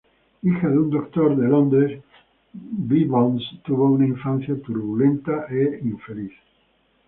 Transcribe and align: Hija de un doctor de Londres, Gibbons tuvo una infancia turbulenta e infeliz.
Hija 0.41 0.67
de 0.67 0.79
un 0.79 0.89
doctor 0.89 1.35
de 1.37 1.47
Londres, 1.47 2.01
Gibbons 2.89 3.61
tuvo 3.63 3.85
una 3.91 4.07
infancia 4.07 4.59
turbulenta 4.59 5.45
e 5.47 5.79
infeliz. 5.83 6.31